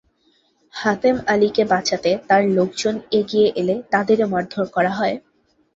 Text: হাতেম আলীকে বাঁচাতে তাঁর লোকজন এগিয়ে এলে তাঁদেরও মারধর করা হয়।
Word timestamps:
হাতেম 0.73 1.15
আলীকে 1.27 1.63
বাঁচাতে 1.65 2.11
তাঁর 2.27 2.43
লোকজন 2.57 2.95
এগিয়ে 3.19 3.47
এলে 3.55 3.75
তাঁদেরও 3.91 4.25
মারধর 4.27 4.65
করা 4.75 4.91
হয়। 4.91 5.15